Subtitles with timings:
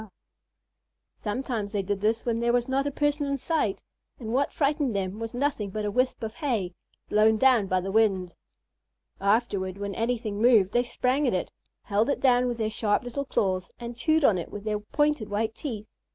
[1.13, 3.83] Sometimes they did this when there was not a person in sight
[4.19, 6.73] and what frightened them was nothing but a wisp of hay,
[7.07, 8.33] blown down by the wind.
[9.19, 11.51] Afterward, when anything moved, they sprang at it,
[11.83, 15.29] held it down with their sharp little claws, and chewed on it with their pointed
[15.29, 15.85] white teeth.